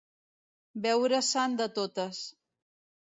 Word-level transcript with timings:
Veure-se'n 0.85 1.53
de 1.59 1.67
totes. 1.75 2.23